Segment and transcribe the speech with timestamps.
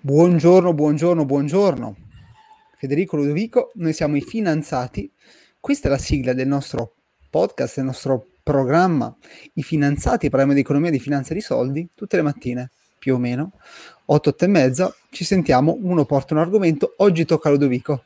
[0.00, 1.96] Buongiorno, buongiorno, buongiorno.
[2.76, 5.12] Federico Ludovico, noi siamo i finanziati.
[5.58, 6.94] Questa è la sigla del nostro
[7.28, 9.12] podcast, del nostro programma.
[9.54, 13.18] I finanziati, parliamo di economia, di finanza e di soldi, tutte le mattine, più o
[13.18, 13.54] meno,
[14.04, 18.04] 8, 8 e mezza, ci sentiamo, uno porta un argomento, oggi tocca a Ludovico,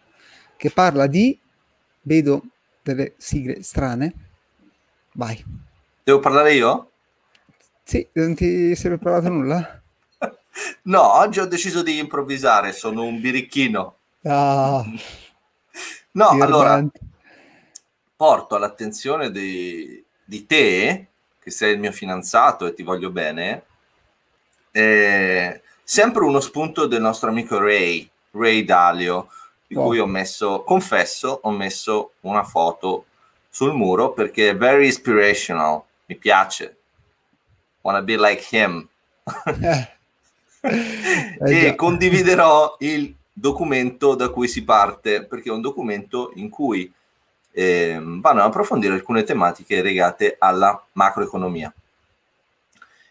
[0.57, 1.39] che parla di,
[2.01, 2.43] vedo
[2.83, 4.15] delle sigle strane,
[5.13, 5.45] vai.
[6.03, 6.91] Devo parlare io?
[7.85, 9.82] Sì, non ti sei preparato nulla?
[10.83, 13.97] No, oggi ho deciso di improvvisare, sono un birichino.
[14.25, 14.85] Ah,
[16.13, 16.85] no, allora,
[18.15, 21.07] porto all'attenzione di, di, te,
[21.41, 23.65] che sei il mio fidanzato e ti voglio bene,
[24.71, 29.29] eh, sempre uno spunto del nostro amico Ray, Ray Dalio,
[29.67, 29.85] di oh.
[29.85, 33.07] cui ho messo, confesso, ho messo una foto
[33.49, 36.77] sul muro perché è very inspirational, mi piace.
[37.81, 38.89] Wanna be like him.
[41.45, 41.67] Eh.
[41.67, 46.91] e condividerò il documento da cui si parte, perché è un documento in cui
[47.51, 51.73] eh, vanno ad approfondire alcune tematiche legate alla macroeconomia.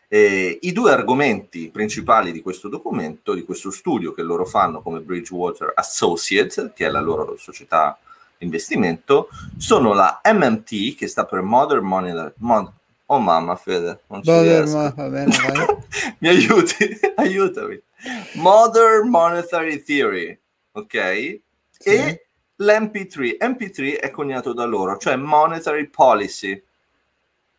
[0.08, 4.99] Eh, I due argomenti principali di questo documento, di questo studio che loro fanno come
[4.99, 7.97] Bridgewater Associates, che è la loro società
[8.38, 12.71] di investimento, sono la MMT, che sta per Modern Monetary, Mod-
[13.12, 14.78] Oh mamma Fede, non ci Vabbè, riesco.
[14.78, 15.66] ma va bene, vai.
[16.20, 17.81] Mi aiuti, aiutami.
[18.36, 20.40] Modern Monetary Theory,
[20.72, 21.39] ok?
[21.72, 21.89] Sì.
[21.89, 26.64] E l'MP3, MP3 è coniato da loro, cioè Monetary Policy.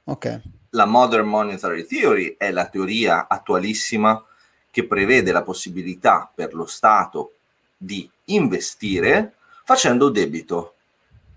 [0.05, 4.25] Ok, La Modern Monetary Theory è la teoria attualissima
[4.71, 7.35] che prevede la possibilità per lo Stato
[7.77, 10.77] di investire facendo debito.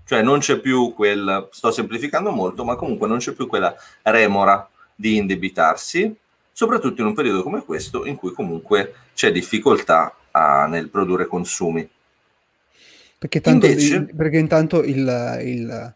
[0.06, 4.70] Cioè non c'è più quel, sto semplificando molto, ma comunque non c'è più quella remora
[4.96, 6.16] di indebitarsi,
[6.52, 11.90] soprattutto in un periodo come questo in cui comunque c'è difficoltà a- nel produrre consumi.
[13.18, 15.94] perché, tanto, Invece- il- perché intanto il, il-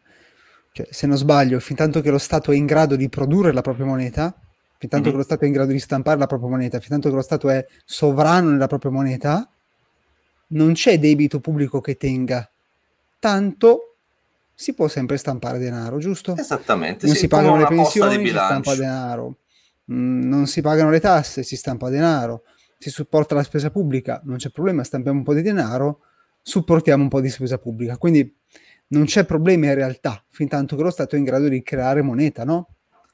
[0.71, 3.61] cioè, se non sbaglio, fin tanto che lo Stato è in grado di produrre la
[3.61, 4.33] propria moneta,
[4.79, 5.11] fin tanto Mhm.
[5.11, 7.21] che lo Stato è in grado di stampare la propria moneta, fin tanto che lo
[7.21, 9.47] Stato è sovrano nella propria moneta,
[10.47, 12.49] non c'è debito pubblico che tenga.
[13.19, 13.88] Tanto
[14.59, 16.35] si può sempre stampare denaro, giusto?
[16.35, 19.37] Esattamente, non sì, si pagano le pensioni, si stampa denaro.
[19.89, 22.43] Mm, non si pagano le tasse, si stampa denaro.
[22.77, 26.01] Si supporta la spesa pubblica, non c'è problema, stampiamo un po' di denaro,
[26.41, 27.95] supportiamo un po' di spesa pubblica.
[27.95, 28.35] Quindi
[28.87, 32.01] non c'è problema in realtà, fin tanto che lo Stato è in grado di creare
[32.01, 32.67] moneta, no?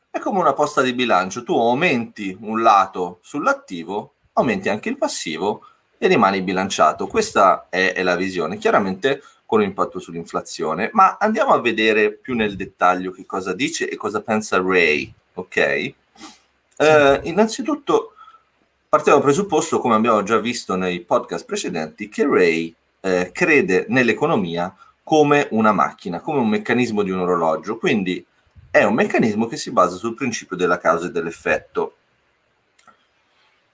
[0.09, 5.61] È come una posta di bilancio, tu aumenti un lato sull'attivo, aumenti anche il passivo
[5.99, 7.05] e rimani bilanciato.
[7.05, 10.89] Questa è, è la visione, chiaramente con un impatto sull'inflazione.
[10.93, 15.57] Ma andiamo a vedere più nel dettaglio che cosa dice e cosa pensa Ray, ok?
[16.77, 18.13] Eh, innanzitutto
[18.89, 24.75] partiamo dal presupposto, come abbiamo già visto nei podcast precedenti, che Ray eh, crede nell'economia
[25.03, 27.77] come una macchina, come un meccanismo di un orologio.
[27.77, 28.25] Quindi
[28.71, 31.95] è un meccanismo che si basa sul principio della causa e dell'effetto.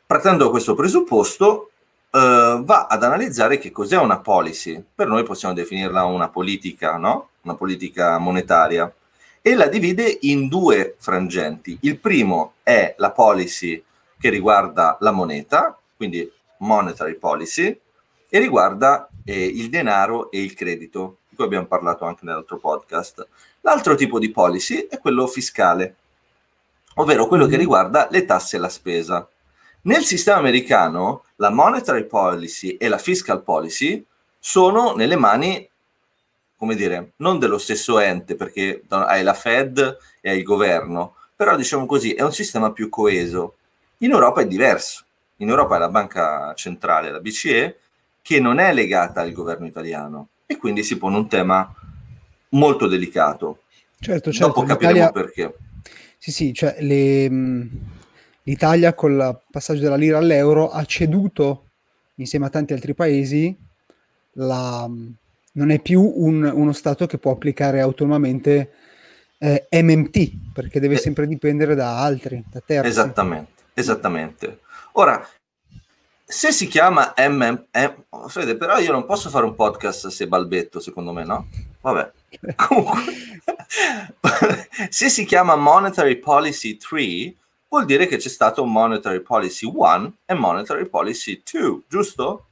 [0.05, 1.70] Partendo da questo presupposto,
[2.11, 4.83] eh, va ad analizzare che cos'è una policy.
[4.93, 7.29] Per noi possiamo definirla una politica, no?
[7.41, 8.93] Una politica monetaria.
[9.41, 11.77] E la divide in due frangenti.
[11.81, 13.83] Il primo è la policy
[14.19, 17.79] che riguarda la moneta, quindi monetary policy,
[18.29, 23.27] e riguarda eh, il denaro e il credito, di cui abbiamo parlato anche nell'altro podcast.
[23.61, 25.95] L'altro tipo di policy è quello fiscale,
[26.95, 27.59] ovvero quello che Mhm.
[27.59, 29.27] riguarda le tasse e la spesa.
[29.83, 34.05] Nel sistema americano la monetary policy e la fiscal policy
[34.37, 35.67] sono nelle mani,
[36.55, 41.55] come dire, non dello stesso ente, perché hai la Fed e hai il governo, però
[41.55, 43.55] diciamo così, è un sistema più coeso.
[43.99, 45.03] In Europa è diverso.
[45.37, 47.79] In Europa è la banca centrale, la BCE,
[48.21, 51.73] che non è legata al governo italiano e quindi si pone un tema
[52.49, 53.63] molto delicato.
[53.99, 54.47] Certo, certo.
[54.47, 55.55] Dopo capiremo perché.
[56.19, 57.27] Sì, sì, cioè le,
[58.43, 61.69] l'Italia con il passaggio dalla lira all'euro ha ceduto,
[62.15, 63.55] insieme a tanti altri paesi,
[64.33, 64.87] la,
[65.53, 68.71] non è più un- uno Stato che può applicare autonomamente
[69.43, 70.99] eh, MMT, perché deve Eh.
[70.99, 72.87] sempre dipendere da altri, da terzi.
[72.87, 74.59] Esattamente, esattamente.
[74.93, 75.27] Ora,
[76.23, 77.95] se si chiama MM, eh,
[78.27, 81.47] Fede, però io non posso fare un podcast se balbetto, secondo me, no?
[81.81, 82.11] Vabbè.
[82.55, 83.01] Comunque,
[84.89, 87.35] se si chiama Monetary Policy 3,
[87.71, 92.47] vuol dire che c'è stato Monetary Policy 1 e Monetary Policy 2, giusto?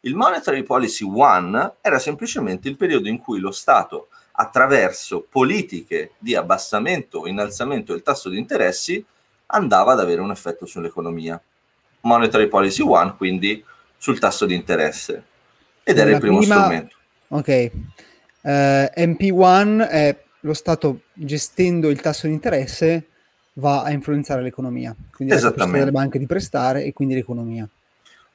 [0.00, 6.34] Il Monetary Policy 1 era semplicemente il periodo in cui lo Stato, attraverso politiche di
[6.34, 9.02] abbassamento o innalzamento del tasso di interessi,
[9.46, 11.40] andava ad avere un effetto sull'economia.
[12.02, 13.64] Monetary Policy 1, quindi
[13.96, 15.24] sul tasso di interesse.
[15.82, 16.56] Ed era il primo prima...
[16.56, 16.96] strumento.
[17.28, 17.70] Ok.
[18.42, 23.06] Uh, eh, MP1 è lo Stato gestendo il tasso di interesse
[23.58, 27.68] va a influenzare l'economia, quindi la capacità delle banche di prestare e quindi l'economia.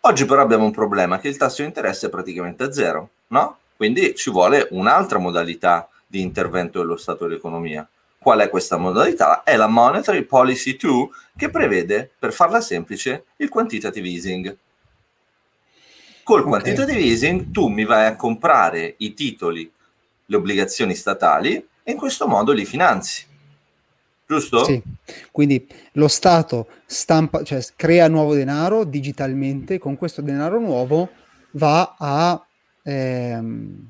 [0.01, 3.57] Oggi però abbiamo un problema che il tasso di interesse è praticamente a zero, no?
[3.75, 7.87] Quindi ci vuole un'altra modalità di intervento dello Stato dell'economia.
[8.17, 9.43] Qual è questa modalità?
[9.43, 14.57] È la Monetary Policy 2 che prevede, per farla semplice, il quantitative easing.
[16.23, 16.49] Col okay.
[16.49, 19.69] quantitative easing tu mi vai a comprare i titoli,
[20.25, 23.31] le obbligazioni statali e in questo modo li finanzi
[24.33, 24.63] giusto?
[24.65, 24.81] Sì,
[25.31, 31.09] quindi lo Stato stampa, cioè crea nuovo denaro digitalmente, con questo denaro nuovo
[31.51, 32.45] va a
[32.83, 33.89] ehm,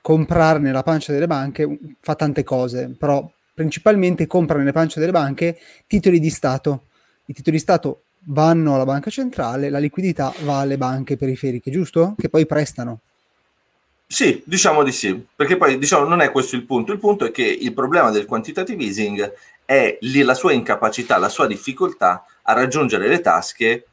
[0.00, 5.58] comprare nella pancia delle banche, fa tante cose, però principalmente compra nelle pance delle banche
[5.86, 6.86] titoli di Stato.
[7.26, 12.14] I titoli di Stato vanno alla banca centrale, la liquidità va alle banche periferiche, giusto?
[12.18, 13.00] Che poi prestano.
[14.06, 16.92] Sì, diciamo di sì, perché poi diciamo, non è questo il punto.
[16.92, 19.32] Il punto è che il problema del quantitative easing
[19.64, 23.86] è lì la sua incapacità, la sua difficoltà a raggiungere le tasche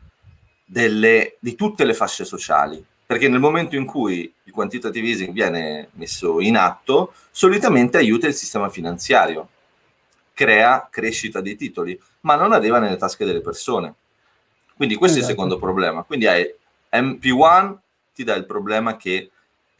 [0.65, 2.83] delle, di tutte le fasce sociali.
[3.05, 8.33] Perché nel momento in cui il quantitative easing viene messo in atto, solitamente aiuta il
[8.33, 9.49] sistema finanziario,
[10.33, 13.95] crea crescita dei titoli, ma non arriva nelle tasche delle persone.
[14.75, 15.31] Quindi questo esatto.
[15.31, 15.57] è il esatto.
[15.57, 16.03] secondo problema.
[16.03, 16.53] Quindi hai
[16.93, 17.77] MP1
[18.13, 19.29] ti dà il problema che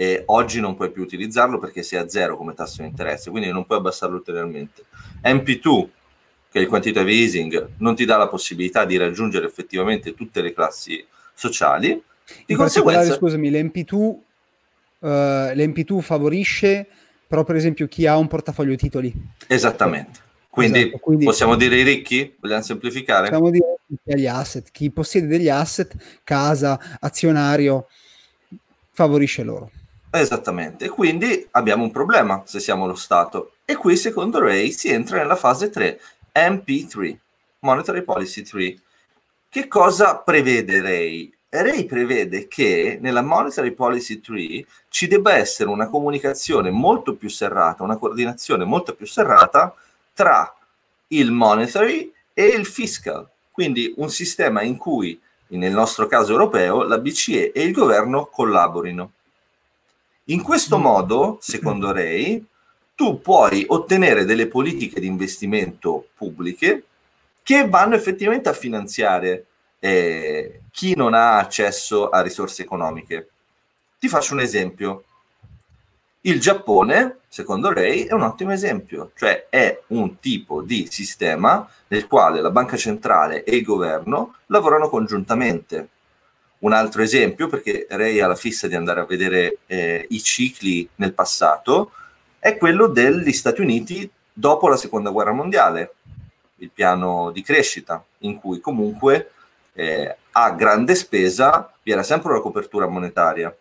[0.02, 3.52] e oggi non puoi più utilizzarlo perché sei a zero come tasso di interesse, quindi
[3.52, 4.86] non puoi abbassarlo ulteriormente.
[5.24, 5.88] MP2,
[6.50, 10.54] che è il quantitative easing, non ti dà la possibilità di raggiungere effettivamente tutte le
[10.54, 11.06] classi
[11.36, 12.02] sociali.
[12.48, 14.22] Di conseguenza, scusami, l'MP2, uh,
[15.02, 16.88] eh, l'MP2 favorisce
[17.28, 19.14] però per esempio chi ha un portafoglio titoli.
[19.46, 20.20] Esattamente.
[20.50, 22.36] Quindi, esatto, quindi, possiamo dire i ricchi?
[22.40, 23.30] Vogliamo semplificare?
[23.30, 27.88] Possiamo dire gli asset, chi possiede degli asset, casa, azionario,
[28.92, 29.70] favorisce loro.
[30.14, 33.54] Esattamente, quindi abbiamo un problema se siamo lo Stato.
[33.64, 36.02] E qui, secondo Ray, si entra nella fase 3,
[36.36, 37.18] MP3,
[37.60, 38.78] Monetary Policy 3.
[39.48, 41.32] Che cosa prevede Ray?
[41.48, 47.84] Ray prevede che nella Monetary Policy 3 ci debba essere una comunicazione molto più serrata,
[47.84, 49.74] una coordinazione molto più serrata
[50.14, 50.54] tra
[51.08, 53.30] il monetary e il fiscal.
[53.50, 55.18] Quindi un sistema in cui,
[55.48, 59.12] nel nostro caso europeo, la BCE e il governo collaborino.
[60.26, 60.82] In questo mm.
[60.82, 62.44] modo, secondo Ray,
[62.96, 66.84] tu puoi ottenere delle politiche di investimento pubbliche
[67.42, 69.46] che vanno effettivamente a finanziare
[69.80, 73.30] eh, chi non ha accesso a risorse economiche.
[73.98, 75.06] Ti faccio un esempio.
[76.22, 82.06] Il Giappone, secondo Ray, è un ottimo esempio, cioè è un tipo di sistema nel
[82.06, 85.90] quale la banca centrale e il governo lavorano congiuntamente
[86.62, 90.88] un altro esempio, perché Ray ha la fissa di andare a vedere eh, i cicli
[90.96, 91.92] nel passato,
[92.40, 95.94] è quello degli Stati Uniti dopo la seconda guerra mondiale,
[96.58, 99.32] il piano di crescita, in cui comunque
[99.74, 103.56] eh, a grande spesa vi era sempre una copertura monetaria.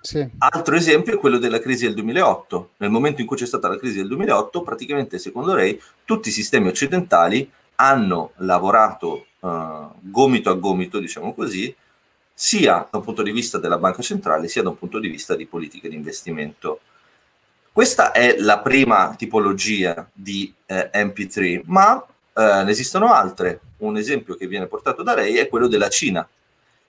[0.00, 0.26] Sì.
[0.38, 2.70] Altro esempio è quello della crisi del 2008.
[2.76, 6.32] Nel momento in cui c'è stata la crisi del 2008, praticamente secondo Ray tutti i
[6.32, 11.74] sistemi occidentali hanno lavorato uh, gomito a gomito, diciamo così,
[12.32, 15.36] sia da un punto di vista della banca centrale, sia da un punto di vista
[15.36, 16.80] di politiche di investimento.
[17.72, 23.60] Questa è la prima tipologia di eh, MP3, ma eh, ne esistono altre.
[23.78, 26.26] Un esempio che viene portato da lei è quello della Cina.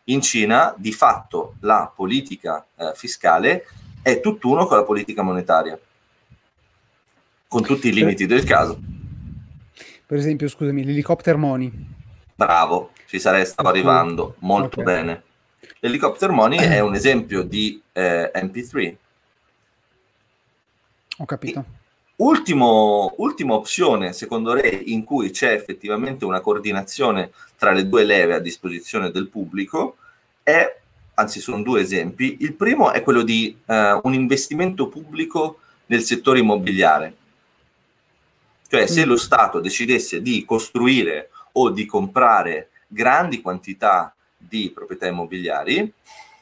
[0.06, 3.66] In Cina, di fatto, la politica eh, fiscale
[4.02, 5.78] è tutt'uno con la politica monetaria,
[7.48, 8.80] con tutti i limiti del caso.
[10.06, 11.72] Per esempio, scusami, l'helicopter money
[12.38, 14.84] Bravo, ci sarei stato arrivando molto okay.
[14.84, 15.24] bene.
[15.80, 18.96] L'helicopter money è un esempio di eh, MP3.
[21.18, 21.66] Ho capito.
[22.18, 28.36] Ultimo, ultima opzione, secondo Ray, in cui c'è effettivamente una coordinazione tra le due leve
[28.36, 29.98] a disposizione del pubblico,
[30.44, 30.78] è,
[31.16, 32.38] anzi sono due esempi.
[32.42, 37.16] Il primo è quello di uh, un investimento pubblico nel settore immobiliare.
[38.70, 39.10] Cioè se mm.
[39.10, 41.30] lo Stato decidesse di costruire
[41.60, 45.92] o di comprare grandi quantità di proprietà immobiliari,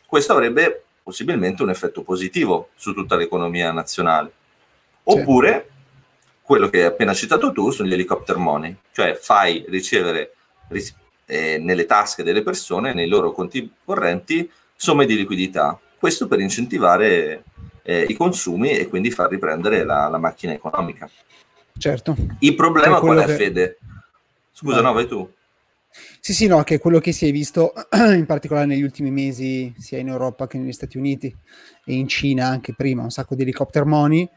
[0.06, 4.32] questo avrebbe possibilmente un effetto positivo su tutta l'economia nazionale.
[5.04, 5.70] Oppure
[6.42, 10.34] quello che hai appena citato tu sono gli helicopter money, cioè fai ricevere
[10.68, 10.96] ris-
[11.26, 15.80] eh, nelle tasche delle persone, nei loro conti correnti, somme di liquidità.
[15.98, 17.44] Questo per incentivare
[17.84, 21.10] eh, i consumi e quindi far riprendere la, la macchina economica.
[21.78, 22.16] Certo.
[22.40, 23.36] Il problema qual è, che...
[23.36, 23.78] Fede?
[24.58, 25.30] Scusa, no, vai tu.
[26.22, 29.74] Sì, sì, no, che è quello che si è visto in particolare negli ultimi mesi,
[29.78, 31.36] sia in Europa che negli Stati Uniti
[31.84, 34.28] e in Cina anche prima, un sacco di helicopter money.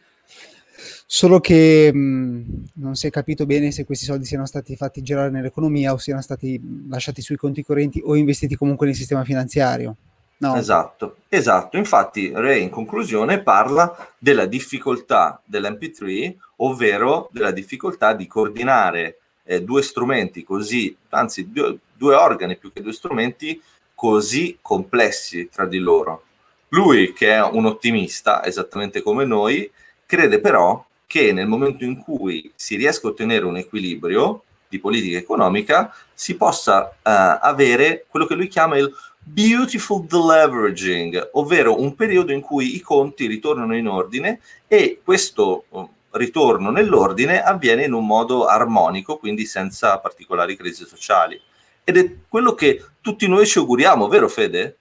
[1.07, 5.31] Solo che mh, non si è capito bene se questi soldi siano stati fatti girare
[5.31, 9.97] nell'economia o siano stati lasciati sui conti correnti o investiti comunque nel sistema finanziario.
[10.39, 10.57] No.
[10.57, 11.77] Esatto, esatto.
[11.77, 19.83] Infatti Ray in conclusione parla della difficoltà dell'MP3, ovvero della difficoltà di coordinare eh, due
[19.83, 23.61] strumenti così, anzi due, due organi più che due strumenti
[23.95, 26.25] così complessi tra di loro.
[26.69, 29.71] Lui, che è un ottimista, esattamente come noi,
[30.05, 35.17] crede però che nel momento in cui si riesca a ottenere un equilibrio di politica
[35.17, 42.33] economica, si possa uh, avere quello che lui chiama il beautiful deleveraging, ovvero un periodo
[42.33, 45.64] in cui i conti ritornano in ordine e questo
[46.12, 51.41] ritorno nell'ordine avviene in un modo armonico, quindi senza particolari crisi sociali.
[51.85, 54.77] Ed è quello che tutti noi ci auguriamo, vero Fede?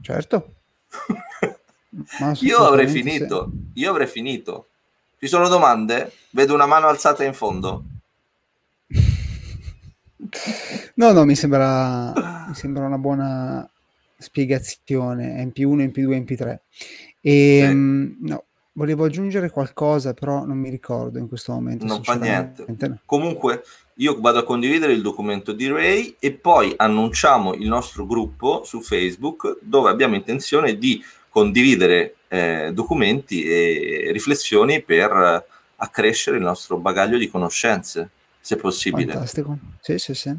[0.00, 0.54] Certo.
[2.40, 3.80] io avrei finito, sì.
[3.80, 4.68] io avrei finito.
[5.18, 6.12] Ci sono domande?
[6.30, 7.84] Vedo una mano alzata in fondo.
[10.94, 12.12] No, no, mi sembra,
[12.48, 13.68] mi sembra una buona
[14.18, 15.44] spiegazione.
[15.44, 16.58] MP1, MP2, MP3.
[17.20, 18.16] E, sì.
[18.20, 21.84] no, volevo aggiungere qualcosa, però non mi ricordo in questo momento.
[21.84, 22.64] Non fa niente.
[23.04, 23.64] Comunque,
[23.94, 28.80] io vado a condividere il documento di Ray e poi annunciamo il nostro gruppo su
[28.80, 37.18] Facebook dove abbiamo intenzione di condividere eh, documenti e riflessioni per accrescere il nostro bagaglio
[37.18, 39.12] di conoscenze, se possibile.
[39.12, 39.58] Fantastico.
[39.80, 40.34] Sì, sì, sì.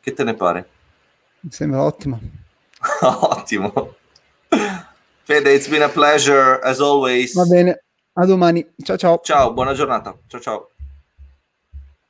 [0.00, 0.68] Che te ne pare?
[1.40, 2.20] Mi sembra ottimo.
[3.02, 3.96] ottimo.
[5.28, 7.34] Fede, it's been a pleasure as always.
[7.34, 8.66] Va bene, a domani.
[8.82, 9.20] Ciao ciao.
[9.22, 10.18] Ciao, buona giornata.
[10.26, 10.70] Ciao ciao.